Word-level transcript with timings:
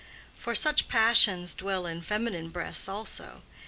For 0.35 0.55
such 0.55 0.87
passions 0.87 1.53
dwell 1.53 1.85
in 1.85 2.01
feminine 2.01 2.49
breasts 2.49 2.89
also. 2.89 3.43